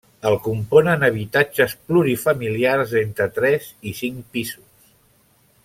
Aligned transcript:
El 0.27 0.35
componen 0.45 1.05
habitatges 1.07 1.75
plurifamiliars 1.91 2.95
d'entre 2.95 3.29
tres 3.37 3.69
i 3.93 3.95
cinc 4.01 4.25
pisos. 4.39 4.93